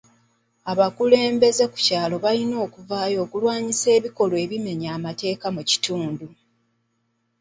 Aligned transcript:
Abakulembeze 0.71 1.63
ku 1.71 1.77
kyalo 1.85 2.15
balina 2.25 2.55
okuvaayo 2.65 3.17
okulwanyisa 3.25 3.87
ebikolwa 3.97 4.37
ebimenya 4.45 4.89
amateeka 4.97 5.45
mu 5.55 5.61
kitundu. 5.69 6.27